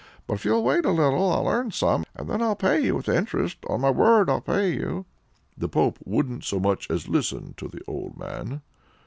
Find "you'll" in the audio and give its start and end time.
0.45-0.63